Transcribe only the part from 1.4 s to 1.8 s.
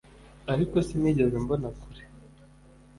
mbona